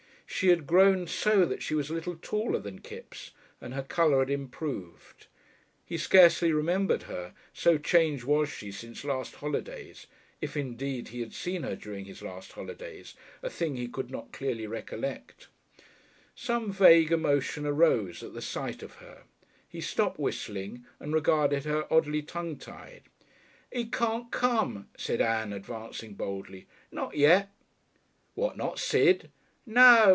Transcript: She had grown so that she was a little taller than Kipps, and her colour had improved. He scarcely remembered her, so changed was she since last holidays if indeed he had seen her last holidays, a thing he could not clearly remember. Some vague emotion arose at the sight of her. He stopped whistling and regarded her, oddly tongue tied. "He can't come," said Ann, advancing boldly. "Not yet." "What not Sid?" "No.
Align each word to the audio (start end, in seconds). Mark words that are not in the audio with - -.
She 0.33 0.47
had 0.47 0.65
grown 0.65 1.07
so 1.07 1.43
that 1.45 1.61
she 1.61 1.75
was 1.75 1.89
a 1.89 1.93
little 1.93 2.15
taller 2.15 2.57
than 2.57 2.79
Kipps, 2.79 3.31
and 3.59 3.73
her 3.73 3.83
colour 3.83 4.19
had 4.19 4.29
improved. 4.29 5.27
He 5.85 5.97
scarcely 5.97 6.53
remembered 6.53 7.03
her, 7.03 7.33
so 7.53 7.77
changed 7.77 8.23
was 8.23 8.47
she 8.49 8.71
since 8.71 9.03
last 9.03 9.35
holidays 9.35 10.07
if 10.39 10.55
indeed 10.57 11.09
he 11.09 11.19
had 11.19 11.33
seen 11.33 11.61
her 11.63 11.77
last 12.21 12.53
holidays, 12.53 13.13
a 13.43 13.49
thing 13.51 13.75
he 13.75 13.89
could 13.89 14.09
not 14.09 14.31
clearly 14.31 14.65
remember. 14.65 15.21
Some 16.33 16.71
vague 16.71 17.11
emotion 17.11 17.65
arose 17.67 18.23
at 18.23 18.33
the 18.33 18.41
sight 18.41 18.81
of 18.81 18.93
her. 18.95 19.23
He 19.67 19.81
stopped 19.81 20.17
whistling 20.17 20.85
and 20.99 21.13
regarded 21.13 21.65
her, 21.65 21.91
oddly 21.93 22.21
tongue 22.23 22.55
tied. 22.57 23.03
"He 23.71 23.85
can't 23.85 24.31
come," 24.31 24.87
said 24.97 25.19
Ann, 25.21 25.51
advancing 25.53 26.13
boldly. 26.13 26.65
"Not 26.89 27.15
yet." 27.17 27.51
"What 28.33 28.55
not 28.57 28.79
Sid?" 28.79 29.29
"No. 29.67 30.07